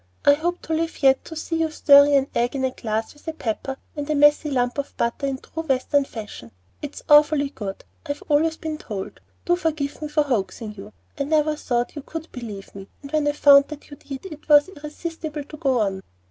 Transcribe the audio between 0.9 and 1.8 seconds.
yet to see you